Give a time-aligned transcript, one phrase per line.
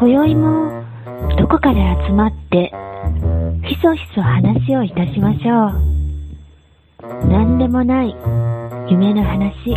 [0.00, 0.84] 今宵も
[1.36, 2.72] どこかで集まって
[3.66, 7.26] ひそひそ話をいたしましょう。
[7.26, 8.14] 何でもない
[8.88, 9.74] 夢の話。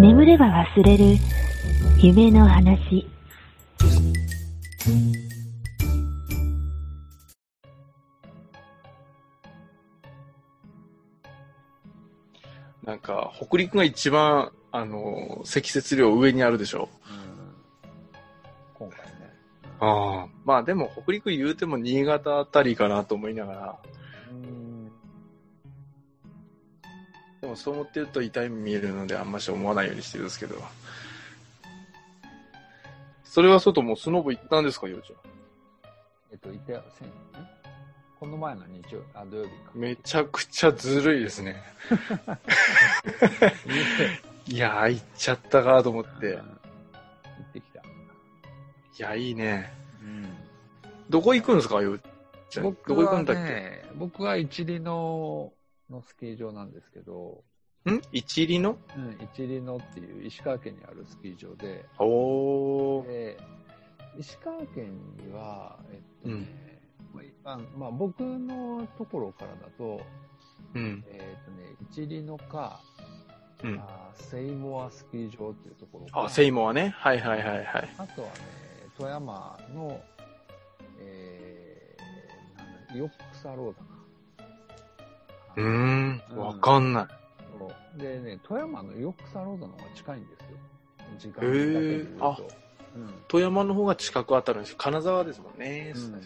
[0.00, 1.04] 眠れば忘れる
[2.02, 3.06] 夢の話。
[12.82, 16.88] なんか、北陸が一番、あの、積雪量上にあるでしょ。
[16.88, 17.27] 今回ね。
[19.80, 20.28] ああ。
[20.44, 23.78] まあでも、北陸言うても新潟あたりかなと思いながら。
[24.30, 24.90] うん。
[27.40, 30.56] でもそう思ってると痛い目見えるのであんまし思わないようにしてるんですけど。
[33.24, 35.16] それは外もうスノボ行ったんですか、ようちゃ
[36.32, 37.12] えっと、いたよ、せん、ん
[38.18, 39.56] この前の日曜、あ、土曜日か。
[39.76, 39.78] ん。
[39.78, 41.62] めちゃくちゃずるいですね。
[44.48, 46.40] いやー、行っちゃったかと思って。
[49.02, 49.72] や、いいね。
[50.02, 50.26] うん。
[51.08, 52.00] どこ行くんですか、よう
[52.50, 52.64] ちゃん？
[52.64, 53.42] ど僕はこ行くんだっけ？
[53.42, 55.52] ね、僕は一里の、
[55.90, 57.42] のスキー場なんですけど、
[57.86, 58.00] ん？
[58.12, 63.06] 一里のうん、一里のっていう石川県にあるスキー場で、おー。
[63.06, 63.38] で、
[64.18, 66.48] 石川県には、えっとね、うん
[67.14, 70.02] まああまあ、僕のところからだと、
[70.74, 71.04] うん。
[71.08, 72.80] えっとね、一里のか、
[73.64, 73.78] うん。
[73.78, 76.94] あーセイモアスキー場っていうところか、あ、セイモアね。
[76.98, 77.94] はいはいはいはい。
[77.96, 78.34] あとはね、
[78.98, 80.00] 富山の、
[81.00, 83.86] えー、なんだ、ヨックサローダか。
[85.56, 86.22] うーん。
[86.32, 87.98] うんわかんない。
[87.98, 90.46] でね、富山のヨックサローダの方が近いんですよ。
[91.18, 92.26] 時間だけで言うと。
[92.26, 92.38] あ
[92.96, 93.22] うん。
[93.28, 94.76] 富山の方が近く当たるんですよ。
[94.78, 95.92] 金沢ですもんね。
[95.94, 96.20] うん、そうそう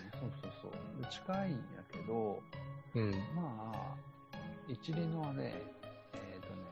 [0.62, 1.02] そう。
[1.02, 1.58] で近いんや
[1.92, 2.40] けど、
[2.94, 3.10] うん。
[3.34, 3.96] まあ、
[4.68, 5.54] 一輪のはね、
[6.14, 6.62] えっ、とね、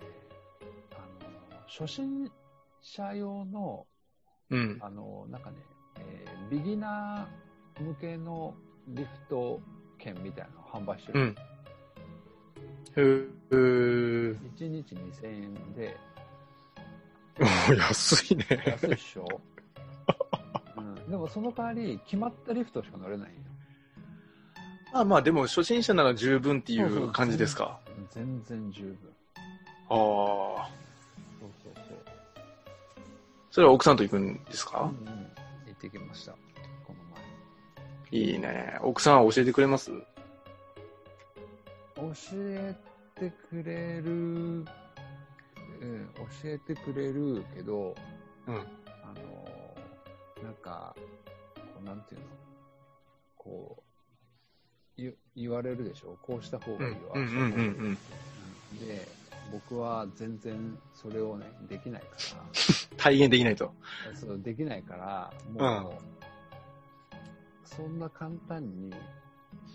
[0.92, 2.30] あの、初心
[2.80, 3.86] 者用の、
[4.50, 4.78] うん。
[4.80, 5.56] あの、なんかね、
[6.08, 8.54] えービギナー向けの
[8.88, 9.60] リフト
[9.98, 11.20] 券みたいなのを販売してる。
[11.20, 11.36] うん。
[12.96, 14.36] へー。
[14.56, 15.96] 1日2000円で、
[17.68, 18.44] お 安いね。
[18.66, 19.26] 安いっしょ、
[20.76, 23.38] うん、でもその代わり、決まったリフトしか乗れないんよ。
[24.92, 27.78] まあまあ、でも初心者なら十分っていそうそうう感じですか？
[28.10, 28.98] 全然十分。
[29.88, 29.96] ああ。
[31.38, 31.98] そうそうそう。
[33.52, 35.12] それは奥さんと行くんですか、うんうん、行
[35.88, 36.98] ってきました、この
[38.10, 38.76] いいね。
[38.82, 39.90] 奥さんは教えてくれます？
[39.90, 40.00] 前。
[41.96, 42.74] 教え
[43.18, 47.94] てくれる、うん、教えてくれるけど、
[48.46, 48.56] うん。
[48.56, 48.60] あ
[49.14, 49.74] の、
[50.42, 50.94] なんか、
[51.56, 52.26] こうなんていうの、
[53.38, 53.82] こ
[54.98, 56.18] う、言言われるでしょ？
[56.20, 56.98] こうした方がいいわ。
[57.14, 57.44] うんうんうんうんう
[57.88, 57.98] ん
[58.86, 59.08] で、
[59.50, 62.08] 僕は全然それをね、できないか
[62.96, 63.72] 体現できないと。
[64.10, 65.32] ら、そうできないから、
[65.82, 65.92] もう、
[67.64, 68.92] そんな簡単に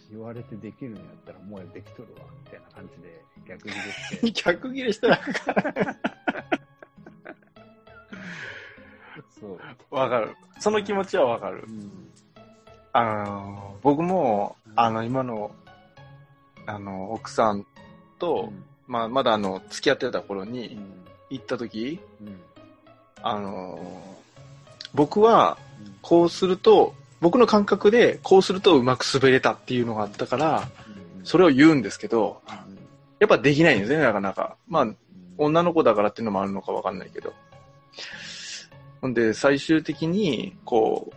[0.09, 4.31] 言われてできるんやったらもうできとるわ、みたいな感じで逆ギレして。
[4.43, 5.19] 逆切れしたら
[9.39, 9.59] そう。
[9.91, 10.35] わかる。
[10.59, 11.71] その気持ちはわかるう。
[11.71, 12.09] ん。
[12.93, 15.51] あの、僕も、あの、今の、
[16.65, 17.65] あの、奥さん
[18.19, 18.51] と、
[18.87, 20.77] まあ、まだあの、付き合ってた頃うにん。
[21.29, 22.39] 行った時、うん。
[23.21, 23.79] あの、
[24.93, 25.57] 僕は、
[26.01, 30.67] こうすると、僕の感覚で、こうするとうまく滑れたっていうのがあったから、
[31.23, 32.75] それ、れを言うんですけど、うん
[33.17, 34.57] やっぱできないんですね、なかなか。
[34.67, 34.97] まあ、うん
[35.37, 37.33] 女の子だからっていうのもあるのかわかんないけど。
[39.01, 41.15] ほんで、最終的に、こう、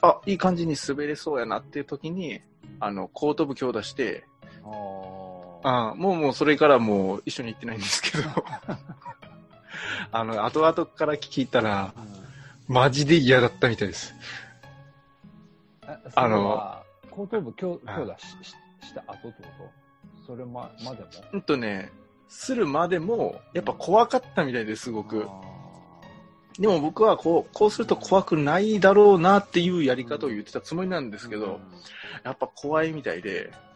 [0.00, 2.40] あ、いい感じに滑れそうやなっていう時に、
[2.78, 4.24] あの、後頭部強打して、
[5.68, 8.28] あもうもうそれからもう一緒に行ってないんですけど、
[10.12, 12.00] あの、後々から聞いたら、う
[12.72, 12.74] ん。
[12.74, 14.14] マジで嫌だったみたいです。
[15.88, 18.54] えあの後頭部強強打し
[18.94, 19.48] た後ってこ
[20.24, 20.26] と？
[20.26, 21.08] それままでも？
[21.32, 21.90] うんとね、
[22.28, 25.26] するまでも、やっぱ怖かったみたいですごく。
[25.28, 25.56] あ
[26.60, 31.60] でも僕はこう、こうすると怖くないだろうなっていうやり方を言ってたつもりなんですーけど、うん。
[32.22, 33.75] やっぱ怖いみたいで、あ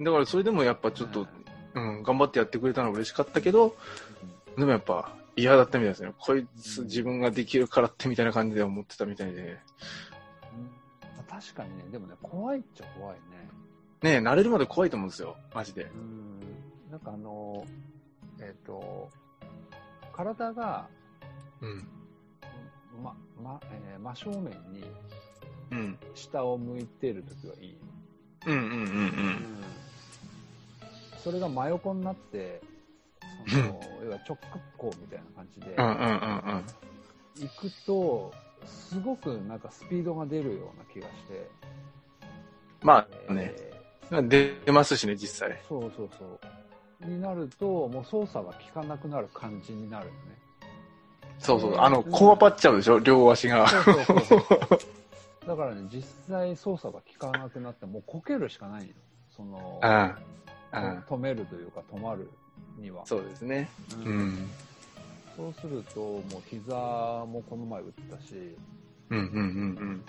[0.00, 1.26] だからそれでもやっぱちょっと、
[1.74, 3.76] うん、頑張ってやってくれたのは嬉しかったけど、
[4.56, 6.12] でもやっぱ嫌だったみたいですね。
[6.18, 9.40] こいつ自分ができるからってみたいな感じで思ってたみたいで。
[9.42, 9.58] ーうん
[11.28, 13.20] 確かにねでもね怖いっちゃ怖いね
[14.02, 15.36] ねえ、慣れるまで怖いと思うんですよ。
[15.54, 15.82] マジで。
[15.84, 16.40] うん
[16.90, 17.64] なんかあの
[18.40, 19.10] えっ、と
[20.12, 20.86] 体が、
[21.60, 21.88] うん。
[23.02, 24.84] ままえー真正面に
[25.70, 25.98] うん。
[26.14, 27.76] 下を向いてるときはいい、
[28.46, 29.70] うんうんうん
[31.22, 32.60] それが真横になって
[33.48, 35.76] その要は直角行みたいな感じで。
[37.36, 38.32] 行くと、
[38.66, 41.48] すごくなんかスピードが出るような気がして。
[42.82, 43.54] まあね、
[44.10, 45.68] え出ますしね、実際ー。
[45.68, 47.06] そうそうそう。
[47.06, 50.18] になると、もう操作が効かなくなる感じになるよね。
[51.38, 51.76] そうそう。
[51.78, 53.66] あの、こわばっちゃうでしょ、両足が。
[53.68, 54.78] そうそうそうそう。
[55.46, 58.92] だからね、実際操作が効かなくなって、もうこけるしかないの。
[59.30, 60.14] その、うん。
[60.72, 60.98] うん。
[61.08, 62.30] 止めるというか止まる
[62.78, 63.04] には。
[63.06, 63.68] そうですね。
[64.04, 64.50] ううんん。
[65.36, 68.56] そうすると、もう膝もこの前打ったし、
[69.10, 69.40] うんうんうんう
[69.84, 70.04] ん。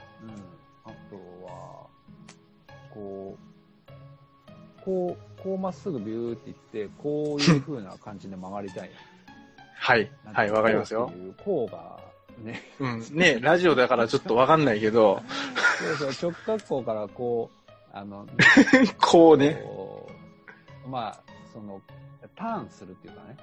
[0.84, 1.16] あと
[1.46, 1.88] は、
[2.94, 8.92] こう、こう、こうまっすぐビューっていって、こういう風な感じで曲がりたい。
[9.78, 10.12] はい。
[10.26, 11.16] はい、わかりますよこう。
[11.16, 12.00] っていう、こうが、
[12.44, 13.04] ね、うん。
[13.12, 15.22] ね、ラジオだからちょっとわかんないけど、
[15.98, 18.28] そうそう、直角行からこう、あの、
[19.00, 19.64] こうね。
[20.88, 21.20] まあ、
[21.54, 21.82] その、
[22.36, 23.38] ターンするっていうかね、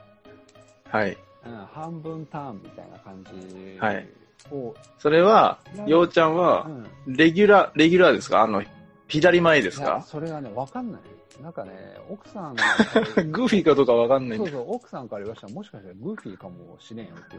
[0.85, 1.17] はい。
[1.47, 4.09] うん、半分ターンみたいな感じはい。
[4.51, 8.43] を、それは、ようちゃんうは、ん、レギュラー、レギュラーですか？
[8.43, 8.63] あの、
[9.09, 10.03] 左前ですか？
[10.07, 11.01] それがね、わかんない。
[11.43, 11.71] なんかね、
[12.11, 12.57] 奥さん。
[13.31, 14.39] グーフィーかどうかわかんない。
[14.39, 15.47] そうそう、奥さんから言わした。
[15.47, 17.37] ら、もしかしたらグーフィーかもしれんよって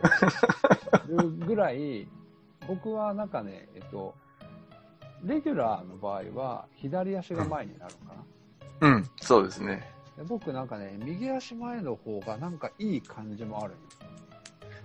[1.07, 2.07] 言われるぐらい、
[2.67, 4.15] 僕はなんかね、えっと、
[5.23, 8.23] レギュラーの場合は、左足が前になるのかな。
[8.81, 9.91] うん、そうですね。
[10.17, 13.73] で僕なんかね、右足前の方がなんかいい感じもある。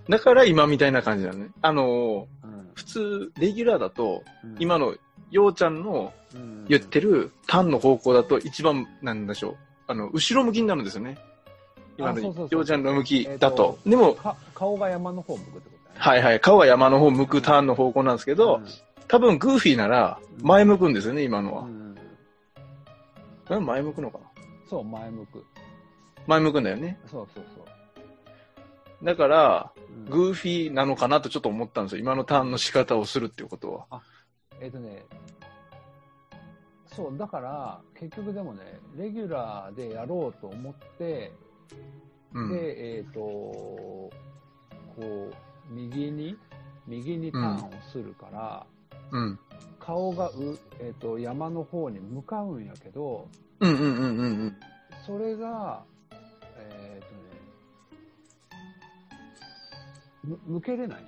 [0.09, 1.49] だから今みたいな感じだね。
[1.63, 4.95] あの、うん普通、レギュラーだと、うん今の、
[5.31, 9.57] ようちゃんのうん言ってるターンの方向だと一番、なんでしょう。
[9.87, 11.19] あの、後ろ向きになるんですよね。
[11.97, 12.21] 今の
[12.51, 13.79] ようちゃんの向きだえーと。
[13.87, 16.01] でも、か顔が山の方向くってことだね。
[16.01, 18.61] はいはい、顔は山の方向くターンの方向なんですけど、
[19.07, 21.69] 多分グーフィーなら前向くんですよね、今のは。
[23.49, 24.25] 前向くのかな？
[24.69, 25.45] そう、前向く。
[26.27, 26.99] 前向くんだよね。
[27.07, 29.05] そうそうそう。
[29.05, 32.01] だから、うんグーフィーなのかなとちょっと思ったんですよ。
[32.01, 34.03] 今のターンの仕方をするっていうことは。
[34.61, 35.05] えっ、とね、
[36.87, 41.33] そう、だから、結局でもね、レギュラーでやろうと思って、
[42.33, 42.51] うん。
[42.51, 44.11] で、えっ、と、こ
[45.01, 45.35] う、
[45.71, 46.37] 右に、
[46.87, 48.67] 右にターンをするから、
[49.11, 49.39] うん。
[49.85, 53.29] 顔がう、えっ、と、山の方に向かうんやけど、
[53.61, 54.57] うんうんうんうんうん。
[55.07, 55.83] それが、
[56.57, 57.15] えっ、と
[60.29, 61.05] ね、む向けれない。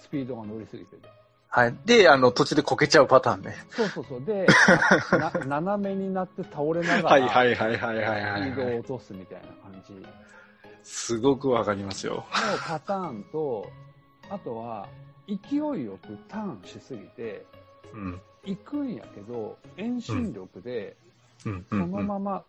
[0.00, 1.08] スピードが乗りすぎてて。
[1.48, 1.74] はい。
[1.84, 3.56] で、あの、途中でこけちゃうパターンね。
[3.70, 4.24] そうそうそう。
[4.24, 4.46] で、
[5.48, 8.78] な斜めになって倒れながら、はいはいはいはいはいはい、スピードをはい。
[8.78, 10.08] 落とすみたいな感じの
[10.82, 12.24] すごくわかりますよ。
[12.66, 13.70] パターンと、
[14.30, 14.88] あとは、
[15.26, 17.55] 勢いよくターンしすぎて、うん。
[18.44, 20.96] 行くんやけど、遠心力で、
[21.38, 21.50] そ。
[21.76, 22.44] のまま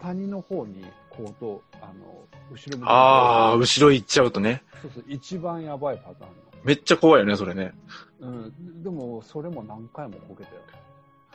[0.00, 4.62] 谷の方に、こうと、あの、後ろ向ああ、後ろ行っちゃうとね。
[4.82, 6.30] そうそう、一番やばいパターン
[6.64, 7.72] めっちゃ怖いよね、それね。
[8.20, 8.28] の。
[8.28, 8.82] うん。
[8.82, 10.60] でも、それも何回もこけたよ。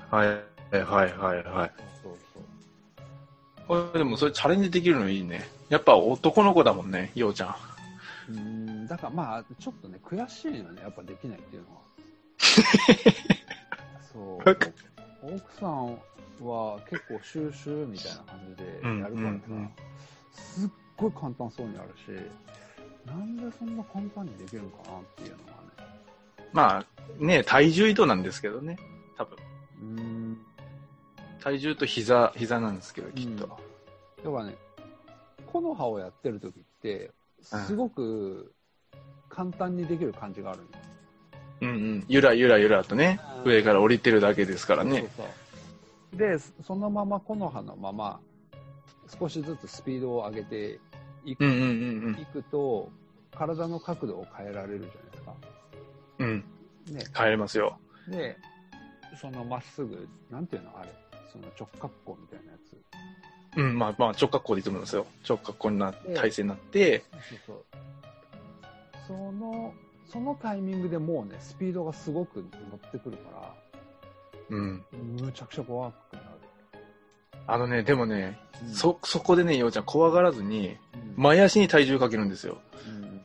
[0.10, 0.56] はい。
[0.72, 1.72] はいはいはい。
[2.02, 2.44] そうそう
[3.68, 5.48] これでもそれチャレンジできるのいいね。
[5.70, 7.56] やっぱ男の子だもんね、ようちゃん。
[8.30, 11.82] うん、だからまあ、ちょっとね、悔しいよね、やっぱできないっていうのは。
[14.14, 15.36] そう。
[15.36, 15.98] 奥さん
[16.42, 19.70] は結構収集みたいな感じでやるからさ、うんうんうん
[20.36, 22.22] すっごい簡単そうにあるし、
[23.06, 25.56] なんでそんな簡単にできるのかなっていうのがね。
[26.52, 28.78] まあ、ね、体重移動なんですけどね。
[29.18, 29.38] 多分。
[29.82, 30.38] うん。
[31.42, 33.58] 体重と膝、膝なんですけど、きっと。
[34.24, 34.56] 要はね、
[35.52, 38.54] 木の葉をやってる時って、すごく
[39.30, 40.70] 簡単にできる感じがあるんよ
[41.62, 42.06] うんうん。
[42.08, 45.02] ゆらゆらゆらとね、うん上から降りてるだけですからね。
[45.02, 45.24] そうそ
[46.16, 48.20] うで、そのまま木の葉のまま、
[49.20, 50.80] 少しずつスピードを上げて
[51.26, 52.90] いく,、うんうんうんいくと、
[53.36, 55.34] 体の角度を変えられるじゃないですか。
[56.20, 56.28] うん。
[56.90, 56.96] うん。
[56.96, 57.78] ね、帰れますよ。
[58.08, 58.38] で、
[59.20, 60.90] そのまっすぐ、なんていうのあれ、
[61.32, 62.76] その直角行みたいなやつ。
[63.58, 65.06] うん、まあまあ直角行でいいと思いますよ。
[65.28, 67.66] 直角行になええ体勢になって、そうそう。
[69.08, 69.74] その、
[70.12, 73.54] そのタイミングでもうね、スピードがすごく乗ってくるから、
[74.50, 74.86] うん。
[75.22, 76.26] むちゃくちゃ怖くなる。
[77.48, 82.58] あのね、でもね、うんそ、そこでね、ようちゃん怖がらずに、うん前足に体重かけるんですよ。
[82.88, 83.22] うん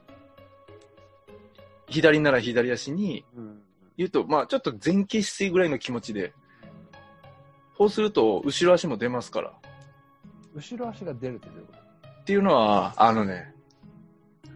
[1.89, 3.63] 左なら左足に、うん
[3.97, 6.33] 言うと、まあちょっと前傾姿勢ぐらいの気持ちで、
[7.77, 9.53] そうすると、後ろ足も出ますから。
[10.55, 11.73] 後ろ足が出るってどういうこ
[12.21, 13.55] っていうのは、あのね、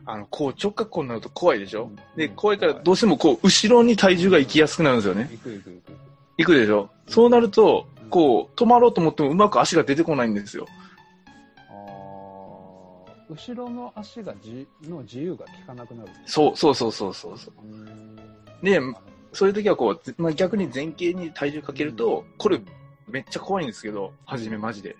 [0.06, 5.30] あの、こう直角行になると怖いでしょ、うんで、怖いからどうしてもこう、後ろに体重が行きやすくなるんですよねと。
[5.32, 5.92] 行く行く行く
[6.38, 6.54] 行く。
[6.54, 10.66] でしょそうなるとうん、こう、止まろうと思ってもうまく足が出てこないんですよ。
[11.68, 11.73] あ
[13.28, 16.11] 後ろの足がじの自由が効かなくなる。
[16.26, 17.54] そう、そうそうそうそうそう。
[17.66, 18.16] うーん。
[18.62, 22.61] ねなるほどそういう時はこう、ぜまあ、逆に前傾に体重かけると、これ
[23.08, 24.96] めっちゃ怖いんですけど、初めマジで。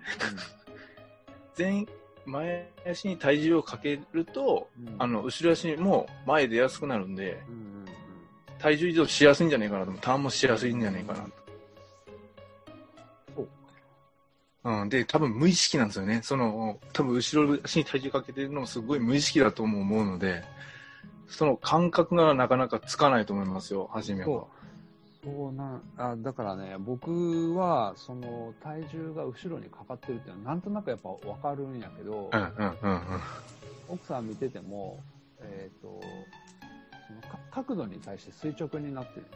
[1.57, 1.87] 前、
[2.27, 4.89] 前足に体重をかけると、うん。
[4.89, 7.85] うんあの、後ろ足も前出やすくなるんで、うんうんうん。
[8.59, 9.93] 体重移動しやすいんじゃないかなと。
[9.93, 11.27] ターンもしやすいんじゃないかな
[13.35, 13.49] そう。
[14.65, 16.21] うん、で、多分無意識なんですよね。
[16.23, 20.43] その、多分後ろ足に体重かけてるのもすごい無意識だとも思うので、
[21.29, 24.47] その感覚がなかなかつかないと思いますよ、初めは
[25.25, 25.31] そ。
[25.31, 33.21] そうなんあだからね、僕はその体重が後ろにかかってるっていうのは、なんとなくやっぱ分かるんやけど、うんうんうんうん。
[33.89, 35.01] 奥さん見てても、
[35.41, 36.01] えっ、と、
[37.09, 39.27] そのか角度に対して垂直になってる。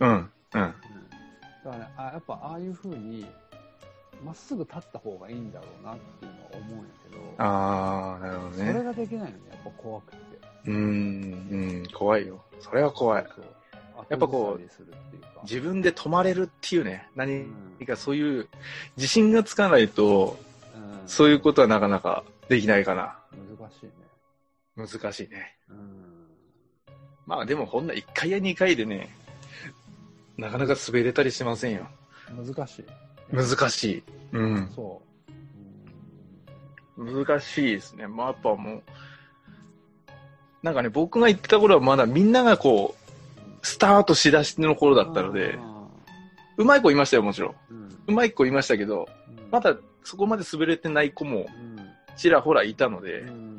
[0.00, 0.14] うんうん。
[0.14, 0.74] うん、だか
[1.64, 3.26] らね、あやっぱああいう風に、
[4.24, 8.84] まっすぐ立った方がいいんだろうなっていうのは思うんやけど、あー、なるほどそれね。
[8.84, 10.18] ができないのね、やっぱ怖くて。
[10.66, 10.74] うーん、
[11.50, 12.40] うん、怖いよ。
[12.60, 13.26] それは怖い。
[13.34, 13.44] そう
[14.08, 17.46] やっぱこう自分で止まれるっていうね、何
[17.80, 18.48] うんかそういう
[18.96, 20.38] 自信がつかないと、
[20.76, 23.18] うんそういうことはなかなかできないかな。
[23.32, 23.92] 難しいね。
[24.74, 25.56] 難しいね。
[25.68, 26.04] うん。
[27.26, 29.14] まあでもほんな1回や2回でね、
[30.36, 31.86] なかなか滑れたりしませんよ。
[32.34, 32.84] 難しい。
[33.30, 34.02] 難しい。
[34.32, 34.70] うん。
[34.74, 35.02] そ
[36.96, 37.24] う。
[37.24, 38.06] 難しいですね。
[38.06, 38.82] まあやっぱもう、
[40.62, 43.03] なんかね、僕が行ってた頃はまだみんながこう、
[43.64, 45.58] スタートしだしの頃だったので、
[46.58, 47.54] うまい子いましたよ、もちろん。
[48.06, 49.50] うまい子いましたけど、うん。
[49.50, 51.76] まだそこまで滑れてない子もうん。
[52.16, 53.56] ちらほらいたので、うん。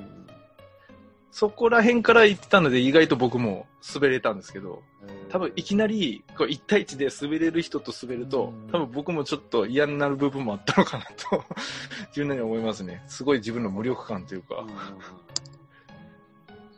[1.31, 4.83] そこら辺から行ってたので意外と僕も滑れたんですけど、
[5.29, 11.43] 多分いきなりこう1対1で滑れる人と滑るとうん、多分僕もちょっと嫌になる部分もあったのかなと、
[12.09, 13.03] 自分なりに思いますね。
[13.07, 14.63] すごい自分の無力感というか。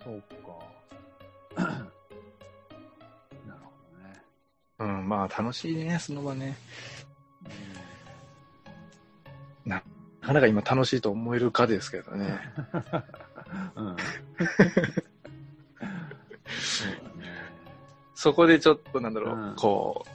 [0.04, 0.24] そう
[4.80, 6.56] うん、まあ楽しいね、その場ね。
[9.66, 9.82] な
[10.22, 12.40] かなか今楽しいと思えるかですけどね。
[13.76, 13.88] うん。
[13.88, 13.98] うん。
[18.14, 20.10] そこでちょっとなんだろう、うんこう、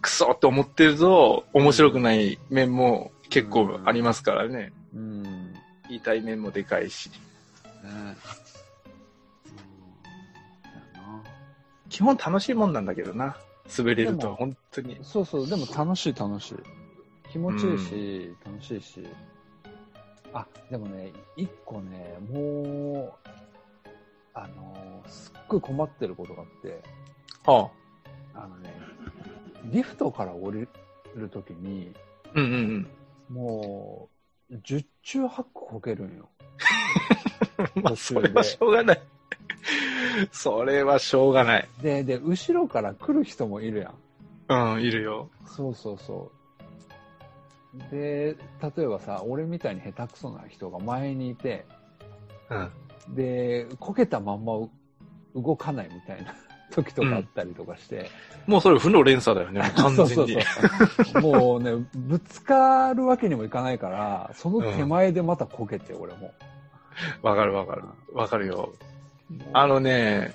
[0.00, 4.72] クソって思ってると面白くない面も結構ありますからね。
[4.94, 5.22] うん。
[5.22, 5.54] ね
[5.88, 7.10] 言いたい面もでかいし。
[7.84, 7.90] うん。
[7.90, 8.02] だ
[10.94, 11.22] な
[11.88, 13.36] 基本楽しいもんなんだけどな。
[13.76, 14.98] 滑れると本当に。
[15.02, 16.56] そうそう、でも楽しい楽しい。
[17.30, 19.06] 気持ちいいし、楽しいし。
[20.32, 23.28] あ、でもね、一個ね、もう、
[24.34, 26.82] あのーすっごい困ってることがあって、
[27.44, 27.70] は
[28.34, 28.42] あ。
[28.44, 28.74] あのね、
[29.64, 30.68] リフトから降り
[31.14, 31.92] るときに、
[32.34, 32.86] うんうん
[33.30, 33.34] うん。
[33.34, 34.08] も
[34.50, 36.28] う、十中八九こけるんよ。
[37.82, 39.02] まあ、それはしょうがない。
[40.32, 41.68] それはしょうがない。
[41.80, 43.92] で、で、後ろから来る人もいるや
[44.48, 44.74] ん。
[44.74, 45.28] うん、いるよ。
[45.46, 47.90] そうそうそう。
[47.90, 48.36] で、
[48.76, 51.66] 例えばさ、俺みたいに下手くそな人が前にいて、
[52.50, 53.14] うん。
[53.14, 54.70] で、こけたまんまう
[55.34, 56.34] 動かないみたいな
[56.70, 58.08] 時とかあったりとかして。
[58.46, 60.14] もうそれ負の連鎖だよね、 完全に。
[60.14, 60.40] そうそう
[61.04, 61.22] そう。
[61.22, 66.32] もうね、ぶつかるわけにもいかないから、その手前でまたこけて、俺も。
[67.22, 67.82] わかるわかる。
[68.14, 68.72] わかるよ。
[69.52, 70.34] あのね、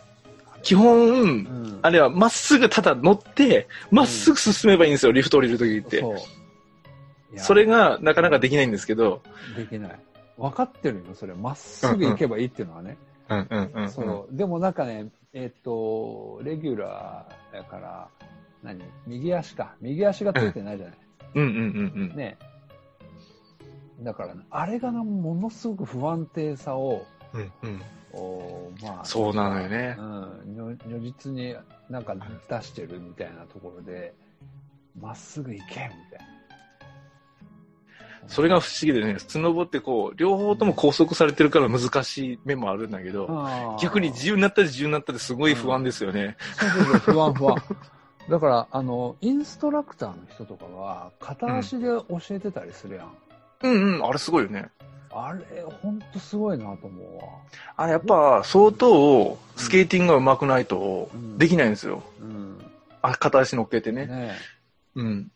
[0.63, 6.01] 基本、うん、あれはまっすぐただ乗って、まっすぐ進めばいいんですよ、リフト降りるときって。
[6.01, 9.21] そそれがなかなかできないんですけど、
[9.55, 10.00] できない。
[10.38, 11.33] 分かってるよ、それ。
[11.33, 12.98] まっすぐ行けばいいっていうのはね。
[13.29, 13.89] うんうんうん、うん。
[13.89, 14.36] そう。
[14.36, 18.07] でもなんかね、えっ、と、レギュラーやから、
[18.63, 18.83] 何？
[19.07, 19.75] 右足か。
[19.79, 20.98] 右足がついてないじゃない。
[21.36, 22.15] うんうんうんうん。
[22.15, 22.38] ね。
[24.01, 27.81] だから、ね、あれがな、ものすごく不安定さを、うんうん。
[28.13, 30.01] おまあ、そうなのよねう。
[30.01, 31.56] ん、如如実に
[31.89, 32.15] なんか
[32.50, 34.13] 出してるみたいなところで、
[35.00, 36.32] まっすぐ行けみたいな。
[38.27, 43.27] それが不思議でね、スノボってこう、両方とも拘束されてるから難しい面もあるんだけど、
[43.82, 46.38] 逆に自由になったり自由になったりすごい不安ですよね。
[46.60, 47.56] そうそうそう、不安不安。
[48.30, 53.12] だから、あの、インストラクターの人とかは、片足で教えてたりするやん。
[53.63, 54.70] うんうん、あれすごいよね。
[55.13, 57.24] あれ、ほんとすごいなと思うわ。
[57.75, 62.03] あれやっぱ相当スケーティングが上手くないとうんできないんですよ。
[62.22, 62.58] うん。
[63.01, 64.06] あ、片足乗っけてね。
[64.06, 64.36] ね
[64.96, 65.32] えうん。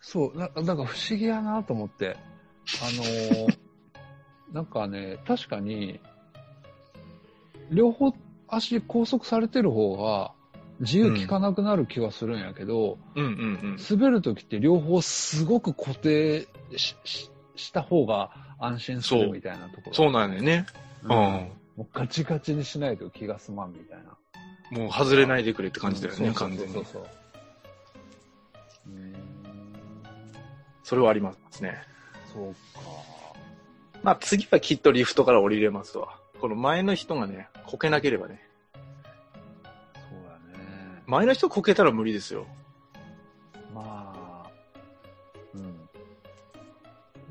[0.00, 2.16] そう、ななんか不思議やなと思って。
[2.80, 3.58] あのー
[4.52, 6.00] なんかね、確かに、
[7.70, 8.12] 両方
[8.48, 10.32] 足拘束されてる方が
[10.80, 13.32] 自由効かなくなる気はするんやけど、うんうんう
[13.74, 13.78] ん。
[13.88, 19.94] 滑るときって両方すごく固定した方が安心するみたいなところ。
[19.94, 20.66] そうなんだよね。
[21.02, 21.16] うんうん。
[21.76, 24.16] もうガチガチにしないと気が済まんみたいな。
[24.70, 26.84] もう外れないでくれって感じだよね、うん完全にそう。
[26.84, 27.06] そうそう
[28.88, 29.14] うーん
[30.84, 31.76] それはありますね。
[32.32, 32.80] そうか。
[34.02, 36.18] まあ次はきっとリフトから降りれますわ。
[36.40, 38.42] この前の人がね、こけなければね。
[38.74, 41.02] そうだね。
[41.06, 42.46] 前の人こけたら無理ですよ。
[43.74, 44.50] まあ、
[45.54, 45.88] うん。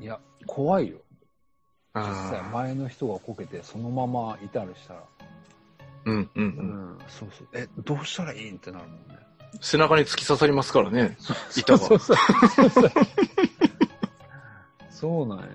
[0.00, 0.98] いや、怖いよ。
[1.94, 5.00] 実際、あ前の人がこけて、そのままいたりしたら。
[6.06, 6.90] ーうんうんううん。
[6.94, 7.48] ん、そうそう。
[7.52, 9.18] え、どうしたらいいんってなるもんね。
[9.60, 11.16] 背中に突き刺さりますからね。
[11.56, 12.90] 板がそうそうそうそう。
[14.90, 15.46] そうなんや。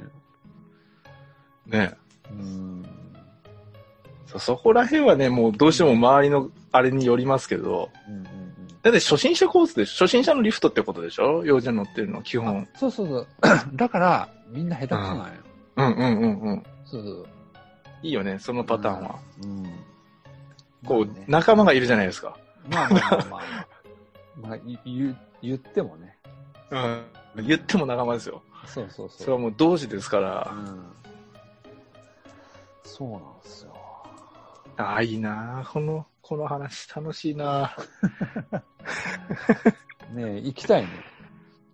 [1.68, 1.98] ね。
[2.30, 2.86] うん。
[4.28, 8.28] そそこら辺はね、もうどうしても周りのあれによりますけど、うんうんうん。
[8.82, 11.46] だって初心者コースで初心者のリフトってことでしょ？
[11.46, 12.68] 幼児乗ってるの、基本。
[12.76, 13.28] そうそうそう。
[13.78, 15.24] だから、みんな下手くそなんよ。
[15.40, 15.45] うん
[15.76, 16.64] うんうんうん。
[16.86, 17.28] そうそう。
[18.02, 19.20] いいよね、そのパターンは。
[19.44, 19.64] うん。
[20.86, 22.38] こう、仲間がいるじゃないですか。
[22.70, 23.68] まあまあまあまあ。
[24.48, 26.18] まあ、い言言ってもね。
[26.70, 27.06] うん。
[27.46, 28.42] 言っても仲間ですよ。
[28.66, 29.18] そうそうそう。
[29.18, 30.52] それはもう同志ですから。
[30.52, 30.86] うん。
[32.84, 33.74] そうなんですよ。
[34.78, 37.78] ああ、いいなあこの、この話楽しいなあ
[40.14, 40.90] ねえ、行きたいね。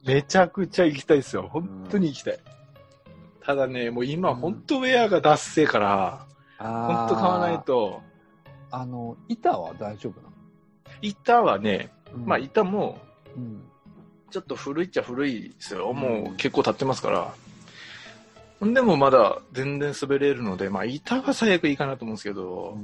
[0.05, 1.49] めちゃくちゃ行きたいですよ。
[1.51, 2.39] 本当に行きたい。
[3.43, 6.25] ただね、もう今、うん本当ウェアが脱製から、
[6.59, 7.59] あ本当買わない。
[7.63, 8.01] と、
[8.69, 10.33] あの、板は大丈夫なの？
[11.01, 12.99] 板はね、うんまあ板も、
[13.35, 13.63] うん。
[14.29, 15.89] ちょっと古いっちゃ古いですよ。
[15.89, 17.33] うんもう結構経ってますから。
[18.59, 22.77] ほんでもまだ全然滑れるので、まあ板は最悪いいかなと思うんですけど、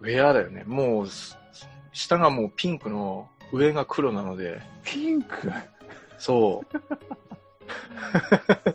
[0.00, 0.64] ウェアだよね。
[0.66, 1.36] もう、す
[1.92, 5.52] 下がもうピンクの、上が黒なので、ピンク？
[6.18, 6.76] そう。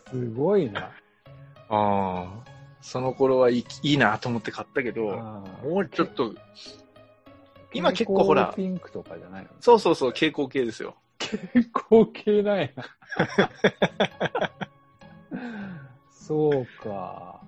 [0.09, 0.81] すごいな。
[0.83, 0.91] あ
[1.69, 2.29] あ、
[2.81, 6.33] その頃はいいいいなと思って買ったけど、あもうちょっと、
[7.73, 9.49] 今結構ほらピンクとかじゃないの？
[9.59, 10.95] そうそうそう、蛍光系ですよ。
[11.19, 12.69] 蛍光系なんや。
[16.11, 17.40] そうか。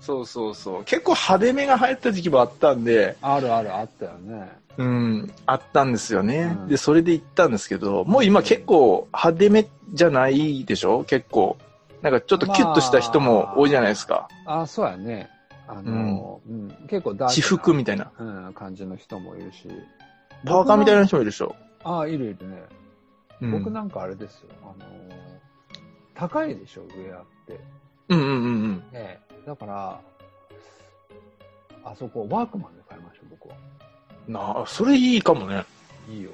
[0.00, 0.84] そうそうそう。
[0.84, 4.50] 結構派手めが流行った時期もあったんで、あるあるあったよね。
[4.78, 6.56] うん、あったんですよね。
[6.62, 11.04] うんで、それで行ったんですけど、もう今結構派手めじゃないでしょ？
[11.04, 11.58] 結構。
[12.00, 14.28] なんかちょっとキュッとした人も多いじゃないですか。
[14.46, 15.28] あ、そうやね。
[15.68, 18.10] あの、うん結構ダー私服みたいな。
[18.18, 19.68] うん、感じの人もいるし。
[20.46, 21.02] パーカーみたいな。
[21.02, 21.54] な人もいるでしょ？
[21.84, 22.62] あ、いるいるね。
[23.42, 24.48] うん、僕なんかあれですよ。
[24.62, 24.88] あの、
[26.14, 27.60] 高いでしょ、ウェアって。
[28.08, 28.84] うんうんうんうん。
[28.92, 30.00] ねだから、
[31.84, 33.54] あそこ、ワークマンで買いました、僕は。
[34.28, 35.64] なあ、それいいかもね。
[36.08, 36.30] いいよ。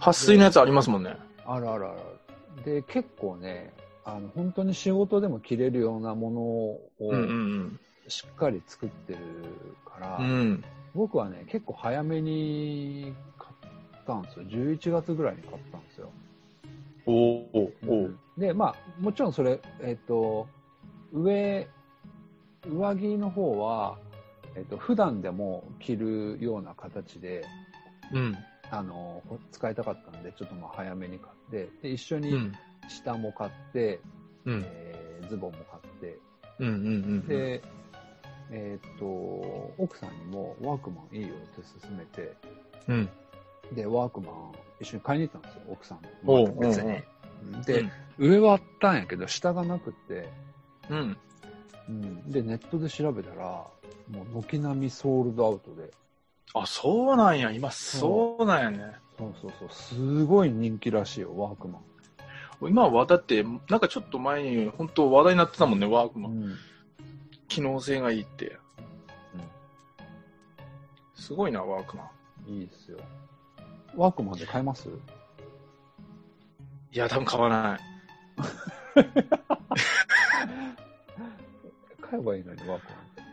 [0.00, 1.16] 撥水のやつありますもんね。
[1.46, 1.98] あるあるある。
[2.64, 3.72] で、結構ね、
[4.04, 9.18] あの、本当に仕事でも着れるようなものをうんうんしっかり作ってる
[9.84, 10.24] から、うん。
[10.24, 10.64] うん。
[10.94, 14.44] 僕はね、結構早めに買ったんですよ。
[14.46, 16.10] 11月ぐらいに買ったんですよ。
[17.06, 20.46] おおおおで、まあ、もちろんそれ、えっ、と、
[21.12, 21.66] 上、
[22.66, 23.98] 上着の方は、
[24.54, 27.44] えっ、と、普段でも着るような形で、
[28.12, 28.36] うん。
[28.70, 32.52] あの、使いたかったんで、ちょっとまあ早めに買って、で、一緒にうん。
[32.88, 34.00] 下も買って、
[34.44, 34.64] うん。
[34.66, 36.18] えーズボンも買って、
[36.58, 36.78] うんうんう
[37.16, 37.26] ん。
[37.26, 37.62] で、
[38.50, 39.04] えっ、と、
[39.78, 42.34] 奥さんにもワークマンいいよって勧めて、
[42.88, 43.08] うん。
[43.74, 46.46] で、ワークマン一緒に買いに行ったんですよ、奥さんも。
[46.60, 47.02] 別に。
[47.64, 47.84] で、
[48.18, 50.28] 上はあったんやけど、下がなくって、
[50.88, 51.16] うん。
[51.88, 53.44] うん、で、ネットで調べたら、
[54.10, 55.90] もう軒並みソールドアウトで、
[56.54, 57.50] あ、そうなんや。
[57.50, 58.94] 今、そうなんやね。
[59.18, 61.82] そうそうそう、すごい人気らしいよ、ワークマン。
[62.70, 66.32] 今はだって、なんかちょっと前に、本当話題になってたもんね、ワークマン。
[66.32, 66.56] うん。
[67.48, 68.46] 機能性がいいって。
[68.46, 68.58] うん
[71.14, 72.10] すごいな、ワークマ
[72.46, 72.50] ン。
[72.50, 72.98] いいですよ。
[73.96, 74.88] ワークマンで買えます？
[76.92, 77.80] いや、多分買わない。
[82.10, 83.26] 買えばいいのに、ワークマン。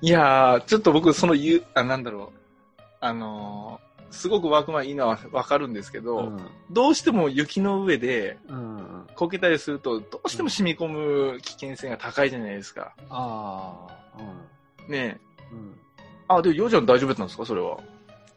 [0.00, 2.82] いやー、ちょっと僕、その言う、あ、なんだろう。
[3.00, 6.38] あのーすごくワークマンいいのはわかるんですけど、うん。
[6.70, 9.06] どうしても雪の上でうん。
[9.14, 12.94] こけたりすると、どうしても染み込む危険性が高いじゃないですか。
[13.10, 15.20] ああ、ねえ。
[15.52, 15.78] うん。
[16.26, 17.44] あ、でも、ヨウちゃん大丈夫だったんですか？
[17.44, 17.80] それは。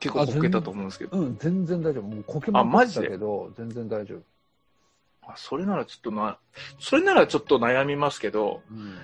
[0.02, 1.18] 結構こけたと思うんですけど。
[1.18, 1.26] うん。
[1.28, 2.04] うん、全然大丈夫。
[2.04, 4.22] もうこけあまくったけど、全然大丈夫。
[5.32, 6.38] あ、それならちょっとな、
[6.82, 8.98] それならちょっと悩みますけど、うん。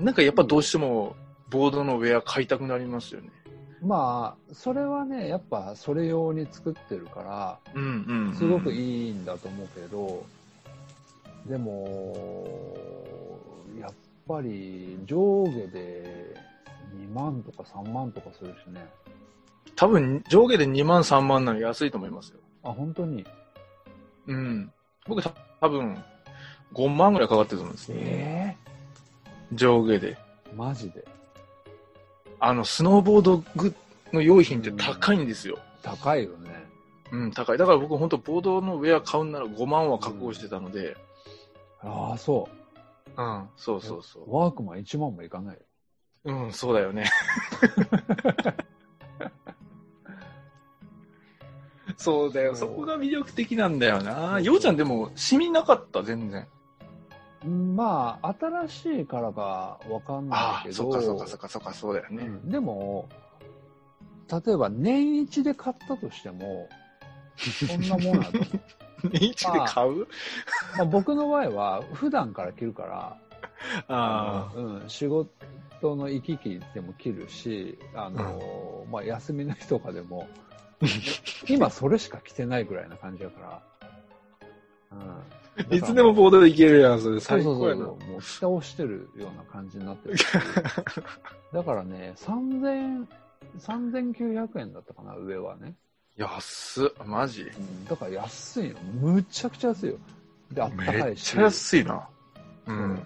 [0.00, 1.14] なんかやっぱどうしても、
[1.50, 3.28] ボードのウェア買いたくなりますよね。
[3.82, 8.34] まあ、それはね、やっぱそれ用に作ってるから、うんうん、うん。
[8.34, 10.24] すごくいいんだと思うけど、
[11.46, 12.76] でも、
[13.80, 13.94] やっ
[14.28, 16.36] ぱり上下で
[16.94, 18.86] 2万とか3万とかするしね。
[19.76, 22.38] 多分、上下で2万3万なの安いと思いますよ。
[22.62, 23.24] あ、本当に？
[24.26, 24.70] うん。
[25.06, 25.96] 僕た多分、
[26.74, 27.96] 5万ぐらいかかってると思うんですよ。
[27.98, 28.56] え
[29.52, 30.16] 上下で。
[30.50, 31.04] えマジで。
[32.38, 33.74] あの、スノーボードグ
[34.12, 35.58] の用品って高いんですよ。
[35.82, 36.50] 高いよね。
[37.12, 37.58] うん、高い。
[37.58, 40.96] だから僕本当ボードのウェア買うなら5万は覚悟してたので、
[41.82, 42.48] ああ、そ
[43.16, 44.34] うん、そうそうそうう。
[44.34, 45.60] ワークマン1万もいかないよ。
[46.24, 46.32] う。
[46.32, 47.10] うん、そうだよね。
[51.96, 52.54] そうだよ。
[52.54, 54.40] そこが魅力的なんだよな。
[54.40, 56.46] ようちゃんでも、シミなかった、全然。
[57.44, 60.74] うんまあ、新しいからかわかんないああ、けど。
[60.74, 62.24] そうかそうかそうかそうか、そうだよね。
[62.24, 63.08] うんでも、
[64.30, 66.68] 例えば年一で買ったとしても、
[67.36, 68.60] そんなもんだと思う。
[69.10, 70.06] 年一で買う？
[70.76, 73.16] まあ、僕の場合は、普段から着るから、
[73.88, 80.28] あうん、仕事の行き来でも着るし、あの、まあ、休みの日とかでも、
[81.48, 83.62] 今それしか着てないぐらいな感じだから、
[84.92, 85.22] うん。
[85.56, 85.62] あ。
[85.74, 87.20] いつでもボードでいけるやん、それ。
[87.20, 87.86] そう最高やな。
[87.86, 90.26] そうそうもう下をしてるような感じになってるし。
[91.52, 93.06] だからね、3000、
[93.58, 95.74] 3900円だったかな、上はね。
[96.16, 98.80] 安っ、マジうんだから安いの。
[99.00, 99.96] むちゃくちゃ安いよ。
[100.52, 101.02] で、あったかいし。
[101.04, 102.08] めっちゃ安いな。
[102.66, 103.02] うん。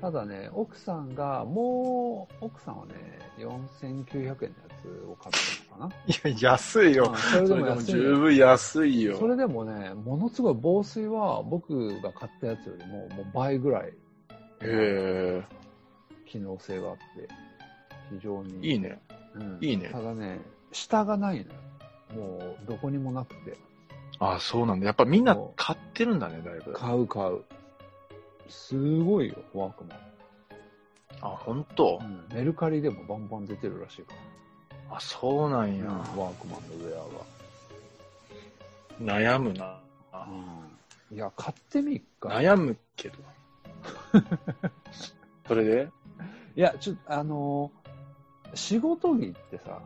[0.00, 2.94] ただね、奥さんが、もう、奥さんはね、
[3.38, 4.63] 4900円のやつ
[5.10, 7.18] を買ったのかいや、安いよな。。
[7.18, 7.82] それでも。
[7.82, 9.16] 十分安いよ。
[9.18, 13.92] それでもね、ものすごい防水は僕が買ったやつよりももう倍ぐらいへ
[14.62, 15.42] え、
[16.26, 17.02] 機能性があって、
[18.10, 18.66] 非常に。
[18.66, 19.00] いいね。
[19.34, 20.40] うんいいねただね、
[20.72, 21.44] 下がない
[22.14, 22.28] のよ。
[22.28, 23.56] もう、どこにもなくて。
[24.20, 24.86] あそうなんだ。
[24.86, 26.72] やっぱみんな買ってるんだね、だいぶ。
[26.72, 27.42] 買う買う。
[28.48, 29.98] すごいよ、ワークマン。
[31.20, 31.98] あ、本当？
[32.00, 32.04] う。
[32.04, 34.14] ん、メルカリでもバンバン出てるらしいか
[34.90, 35.84] あ、そうなんら。
[35.84, 35.90] や。
[36.16, 37.34] ワークマンのウェ
[39.00, 39.80] 悩むな。
[40.12, 40.28] アが。
[41.10, 42.28] いや、買ってみっか。
[42.28, 43.18] 悩むけど。
[45.46, 45.88] それで？
[46.56, 47.84] いや、ちょっと、あのー
[48.54, 49.80] 仕事着ってさ、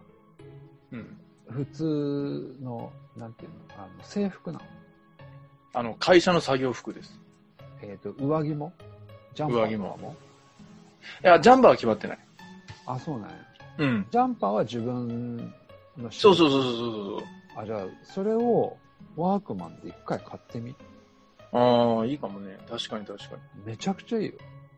[0.93, 1.17] うん。
[1.49, 4.65] 普通の、なんていうの、あの制服なの？
[5.73, 7.19] あの、会社の作業服です。
[7.81, 8.73] えっ、と、上着も？
[9.35, 10.15] ジャンパー上着も
[11.25, 12.19] いや、ジャンパーは決まってない。
[12.87, 13.37] あ、そうなんや。
[13.79, 14.07] うん。
[14.11, 15.37] ジャンパーは自分
[15.97, 16.35] のそうう。
[16.35, 17.23] そうそうそうそう
[17.57, 18.77] あ、じゃあ、それを
[19.17, 20.75] ワークマンで一回買ってみ。
[21.53, 22.59] ああ、いいかもね。
[22.69, 23.65] 確かに確かに。
[23.65, 24.33] めちゃくちゃいいよ。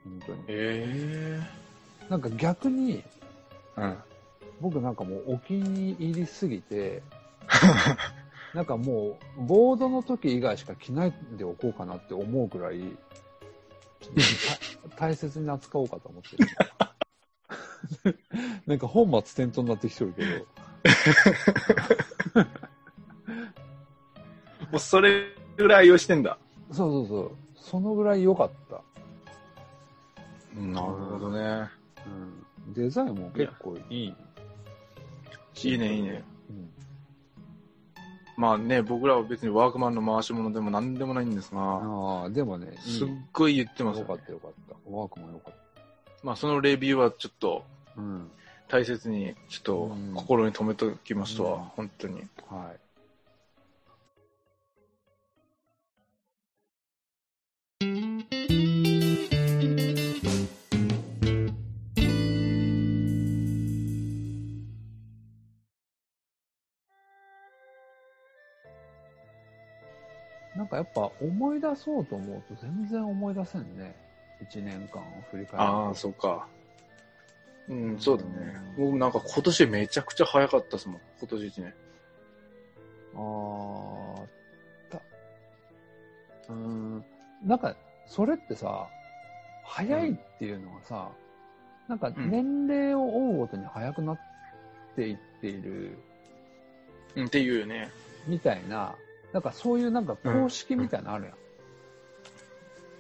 [0.05, 0.45] 本当に。
[0.49, 1.41] え
[2.09, 3.03] なんか逆に、
[3.77, 3.99] えうん。
[4.61, 7.03] 僕なんかもうお気に入りすぎて、
[8.55, 12.97] なんかもう、ボードの時以外しか着ないでおこうかなって思うくらい、
[14.97, 16.49] 大切に扱おうかと思ってる。
[18.67, 20.47] なんか本末転倒になってきてるけど、
[24.71, 25.25] もうそれ
[25.57, 26.39] ぐらいをしてんだ。
[26.71, 28.81] そうそうそう、そのぐらい良かった。
[30.57, 31.69] なるほどね。
[32.07, 34.15] うん、デザインも結構いい。
[35.63, 36.25] いいね、いいね。
[36.49, 36.71] うん。
[38.37, 44.75] まあね、僕らは別にワークマンの回し物でも何でもないんですが、ああ、でもね、すっごい言ってますよかよねったよかった。
[44.91, 45.55] ワークも良かっ
[46.23, 47.65] まあそのレビューはちょっと。
[48.69, 52.23] 大切にちょっとうん心に留めておきますとは、うん本当に。
[52.49, 52.81] はい。
[70.57, 73.97] なんかやっぱ思い出そうと思うと全然思い出せんね。
[74.43, 75.59] 一年間を振り返ると。
[75.59, 76.47] ああ、そうか。
[77.71, 78.31] うん、そうだね。
[78.77, 81.01] 僕なんか今年めちゃくちゃ早かったですもん。
[81.21, 81.75] 今年一年。
[83.15, 84.99] ああ、た、
[86.49, 87.05] うーん、
[87.45, 88.89] なんか、それってさ、
[89.65, 91.11] 早いっていうのはさ、
[91.89, 94.21] なんかうん年齢を追うごとに早くなっ
[94.97, 95.97] ていっている
[97.17, 97.89] うん、っていうよね。
[98.27, 98.95] みたいな、
[99.33, 101.31] なんかそういうなんか公式みたいなのあるや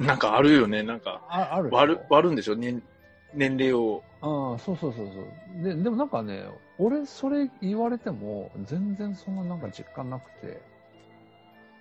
[0.04, 0.06] ん。
[0.06, 0.82] なんかあるよね。
[0.82, 2.56] なんかあある割る、割るんでしょ？
[2.56, 2.82] 年
[3.34, 4.02] 年齢を。
[4.20, 5.20] ああ、そうそうそうそ
[5.60, 5.64] う。
[5.64, 6.44] で、でもなんかね、
[6.78, 10.60] 俺それ言われても全然そんななんか実感なくて、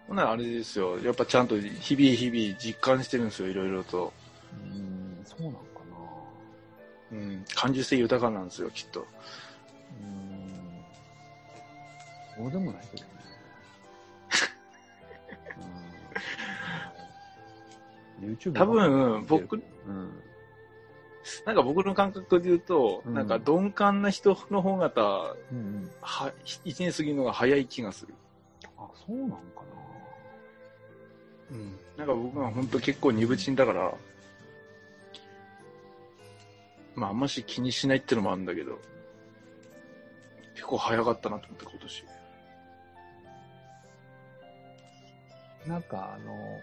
[0.08, 1.00] ほんならあれですよ。
[1.00, 3.50] やっぱちゃんと日々日々実感してるんですよ。
[3.50, 4.12] いろいろと。
[4.54, 5.60] うーん、そうなんか
[7.12, 7.18] な。
[7.18, 7.46] うん。
[7.56, 9.02] 感受性豊かなんですよ、きっと。
[9.02, 10.60] うーん
[12.44, 13.10] そうでもないけどね。
[18.38, 20.24] YouTube 多分、僕、うん。
[21.46, 24.92] なんか僕の感覚で言うと、うんなんか鈍感な人の方が、
[25.52, 25.90] うんうん。
[26.02, 28.14] は、一年過ぎるのが早い気がする。
[28.78, 29.38] あ、そうなんか
[31.52, 31.80] うん。
[31.98, 33.94] なんか僕は本当結構鈍ちんだから、
[36.96, 38.80] まああんまし気にしないってのもあるんだけど、
[40.54, 42.04] 結構早かったなと思って今年。
[45.68, 45.74] な。
[45.74, 46.60] なんか、あの、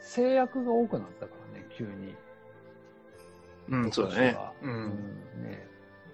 [0.00, 2.14] 制約が多くなったからね、急に。
[3.72, 4.36] うん、そうだね。
[4.62, 4.66] う。
[4.66, 4.88] うんん。
[5.42, 5.66] ね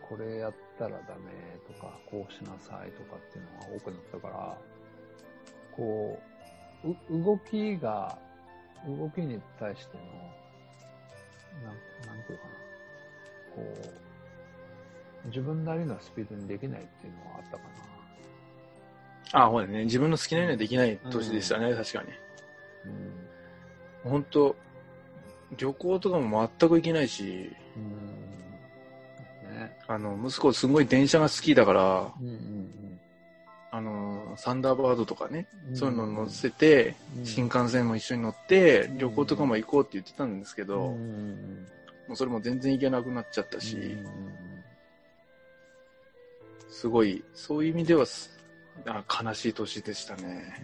[0.08, 1.30] これやったらダメ
[1.66, 4.58] とか、こうしなさいとかっていうのが多くなったから、
[5.76, 6.18] こ
[6.84, 8.16] う、う動きが、
[8.86, 10.04] 動きに対しての、
[11.64, 12.50] なん、なんていうかな。
[13.56, 13.90] こ
[15.24, 17.62] う、自分なりのスピードにできないっていうのはあったか
[19.32, 19.44] な。
[19.44, 22.08] あ、ほらね、自分の好きなようにはできない年でしたね、確かに。
[24.04, 24.10] うん。
[24.10, 24.56] 本当
[25.56, 29.58] 旅行とかも全く行けないし、うん。
[29.58, 29.76] ね。
[29.86, 33.00] あの、息子すごい電車が好きだから、うんうん
[33.70, 35.76] あの、サンダーバードとかね、うん。
[35.76, 41.66] そういうの乗せて、うん新幹線も一緒に乗って、ん旅行とかも行こうって言ってたんですけど、うんうん
[42.08, 44.06] もうそれも全然行けなくなっちゃったし、うん
[46.70, 48.30] すごい、そういう意味ではす
[48.86, 50.54] あ悲しい年でしたね。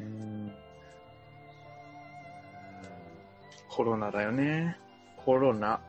[3.75, 4.77] コロナだよね。
[5.17, 5.81] コロナ。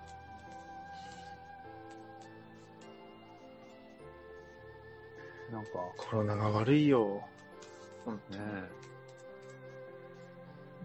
[5.51, 7.21] なんか、コロナが悪いよ。
[8.03, 8.51] 本当ねに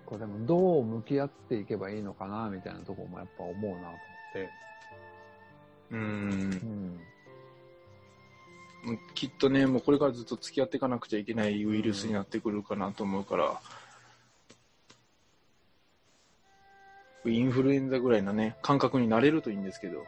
[0.04, 3.98] これでもどう向き合っていけばいいのかな、みたいなところもやっぱ思うなと思っ
[4.34, 4.50] て。
[5.92, 5.96] う。
[5.96, 7.00] うんん。
[9.14, 13.58] きっとね、もうこれからずっと付き合っていかなくちゃいけないウイルスになってくるかなと思うから、
[17.26, 20.04] インフルエンザぐらいのね、感覚になれるといいんですけど。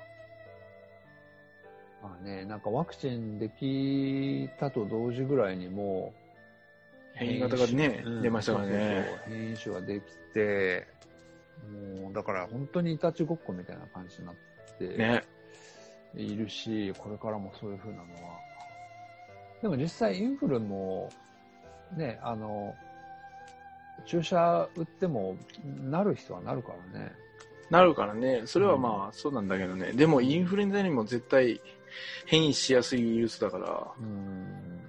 [2.03, 6.23] まあね、なんかワクチンできたと同時ぐらいにもう、
[7.15, 10.87] 変異型がねうん出ましたからね変異種ができて、
[12.01, 14.35] もうだから本当にいたちごっこみたいな感じになっ
[14.79, 15.25] てね。
[16.15, 18.09] いるし、これからもそういう風なのは。
[19.63, 21.11] でも実際インフルも、
[21.97, 22.75] ね、あの、
[24.05, 27.13] 注射打ってもなる人はなるからね。
[27.71, 29.93] なるからね、それはまあそうなんだけどね。
[29.93, 31.61] でもインフルエンザにも絶対
[32.27, 34.81] 変異しやすいウイルスだから、うん。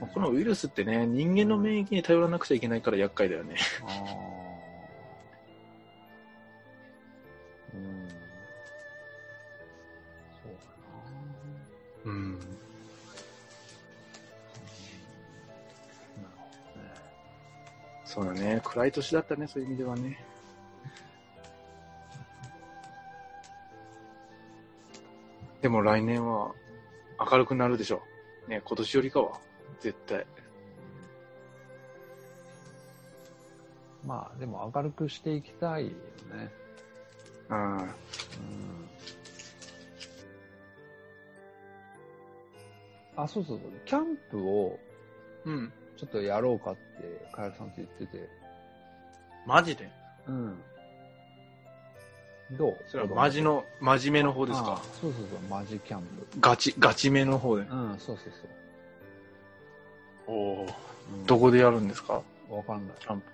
[0.00, 3.56] まあこのウイルスってね、人間の免疫に頼らなくちゃいけないから厄介だよね。
[3.82, 3.90] ああ。
[7.74, 8.08] うん。
[10.42, 10.52] そう
[12.04, 12.12] だな。
[12.12, 12.38] うん。
[18.12, 18.60] そうだね。
[18.64, 20.18] 暗い年だったね、そういう意味ではね。
[25.62, 26.52] でも来年は
[27.30, 28.02] 明るくなるでしょ
[28.48, 28.50] う。
[28.50, 29.38] ね、今年よりかは。
[29.78, 30.26] 絶対。
[34.04, 36.50] まあ、でも明るくしていきたいよね。
[37.48, 37.76] うん。
[37.76, 37.86] うん。
[43.14, 43.70] あ、そうそうそう。
[43.84, 44.76] キャンプを
[45.44, 45.72] うん。
[46.00, 46.80] ちょっとやろうかって、
[47.30, 48.26] カエルさんと言ってて。
[49.46, 49.86] マジで？
[50.26, 50.58] うん。
[52.52, 52.76] どう？
[52.88, 56.06] それはマジの、真面目の方ですあかそうそうそう、マジキャンプ。
[56.40, 57.64] ガチ、ガチめの方で。
[57.64, 58.32] うん、そうそう
[60.26, 60.66] おお。
[60.66, 60.76] そう。
[61.16, 62.22] うんどこでやるんですか？
[62.48, 62.96] わかんない。
[62.98, 63.26] キャンプ。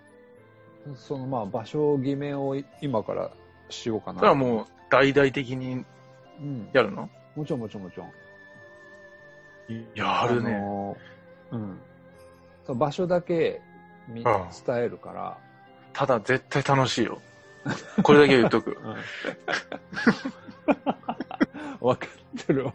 [0.96, 3.30] そのまあ場所決めを今から
[3.70, 4.18] しようかな。
[4.18, 5.84] それはもう大々的に
[6.40, 6.68] うん。
[6.72, 7.08] やるの？
[7.36, 8.12] もちろんもちろんもちろん。
[9.94, 10.54] やるね。
[10.54, 11.78] あのーうん。
[12.66, 13.62] その場所だけ
[14.08, 15.38] みああ伝えるから。
[15.92, 17.20] ただ絶対楽しいよ。
[18.02, 18.76] これだけ言っとく。
[18.82, 18.96] うん。
[21.80, 22.74] 分かってるわ。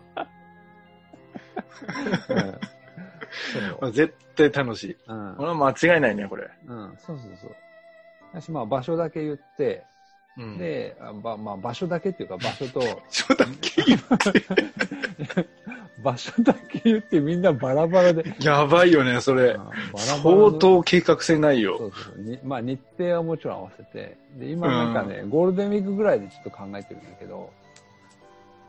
[3.82, 3.92] うん。
[3.94, 4.98] 絶対楽しい。
[5.08, 6.50] うんこれは間違いないね、これ。
[6.68, 7.56] うん、そうそうそう。
[8.34, 9.86] 私、まあ、場所だけ言って、
[10.38, 13.98] うん、で、まあ、場所だけっていうか、 場所と、ちょっと聞い
[16.02, 18.24] 場所だけ言ってみんなバラバラで。
[18.24, 19.58] てやばいよね、それうん。
[19.58, 21.78] バラバラ相の当計画性ないよ。
[21.78, 24.18] そうそうまあ、日程はもちろん合わせて。
[24.38, 27.52] で、今なんかね、ゴールデンウィークぐらいでちょっと考えてるんだけど、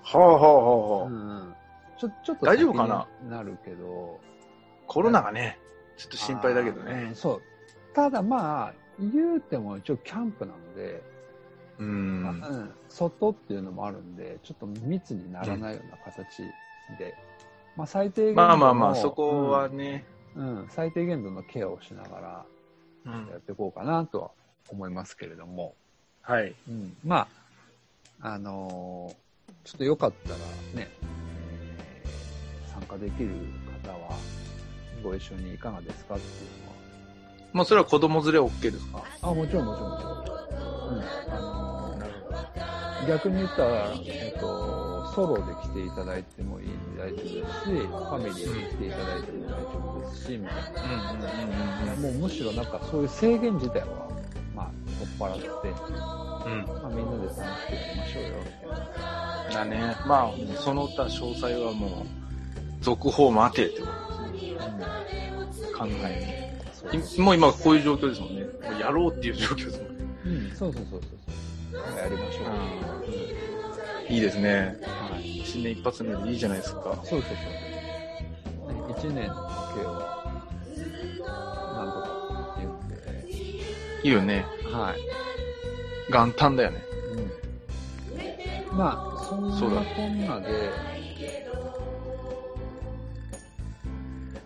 [0.02, 1.08] はあはあはあうはあ。
[1.08, 1.54] んうん、
[1.96, 3.36] ちょちょっと大丈夫かな？
[3.36, 4.20] なるけど、
[4.86, 5.58] コロナがね、
[5.96, 7.14] ちょっと心配だけどねん。
[7.14, 7.42] そう。
[7.94, 11.02] ただまあ、言うても一応キャンプなので、
[11.82, 12.36] うまあん。
[12.54, 16.52] うん、外っていうのもあるんで、ちょっと密にならないような形
[16.98, 17.14] で、
[17.76, 20.04] まあ最低限度のまあまあまあ、そこはね、
[20.36, 22.44] うん、うん、最低限度のケアをしながら
[23.04, 23.12] うん。
[23.28, 24.30] やっていこうかなとは
[24.68, 25.74] 思いますけれども、
[26.20, 26.54] はい。
[26.68, 27.26] うん、ま
[28.20, 29.22] あ、あのー
[29.64, 33.30] ちょっとよかったらね、えー参加できる
[33.84, 34.16] 方は
[35.02, 36.74] ご一緒にいかがですかっていうのは、
[37.52, 39.04] まあ、それは子供連れ OK ですか？
[39.20, 40.94] あ、もちろんもちろんもちろん。
[40.94, 41.02] うん。
[41.32, 41.51] あのー
[43.06, 51.12] 逆に言ったら、えっ、と、ソロで来ていただいてもいい大丈夫ですし、ファミリーで来ていただいても大丈夫ですし、みたいな。
[51.12, 54.08] うんうんうんうんもうむしろなんかそういう制限自体は、
[54.56, 54.70] まあ、
[55.18, 56.66] 取っ払って、うん。
[56.66, 59.54] まあ、みんなで楽しくやりましょうよ、みたいな。
[59.54, 59.96] だね。
[60.06, 61.90] まあ、その他詳細はもう、
[62.80, 64.56] 続報待てってことですね。
[65.76, 67.16] 考えそうに。
[67.16, 68.42] いもう今こういう状況ですもんね。
[68.42, 70.04] もうやろうっていう状況ですもんね。
[70.24, 71.98] うん、そうそうそうそう。
[71.98, 72.42] やりましょ
[72.88, 72.91] う。
[74.12, 74.76] いいですね。
[74.82, 75.42] はい。
[75.42, 76.82] 新年一発目でいいじゃないですか。
[76.82, 77.28] そうそうそ
[78.68, 78.72] う。
[78.74, 80.22] ね一年の計は、
[81.74, 82.70] なんとか言っ
[83.22, 84.44] て、いいよね。
[84.70, 86.12] はい。
[86.12, 86.82] 元旦だよね。
[88.70, 88.76] うん。
[88.76, 90.70] まあ、そんそうだなこんなで、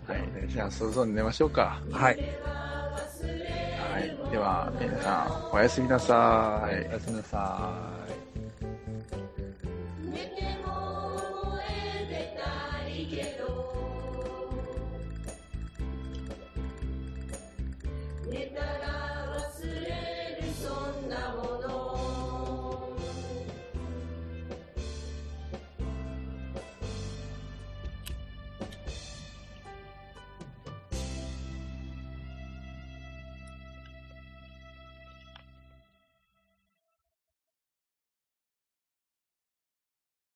[0.07, 0.49] はい。
[0.49, 1.81] じゃあ、そろそろ寝ましょうか。
[1.91, 2.19] はい。
[3.93, 4.31] はい。
[4.31, 6.83] では、皆さん、おやすみなさはい。
[6.85, 6.93] いお。
[6.93, 8.16] やすみなさい。